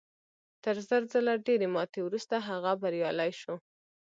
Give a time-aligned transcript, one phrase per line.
[0.63, 3.55] تر زر ځله ډېرې ماتې وروسته هغه بریالی شو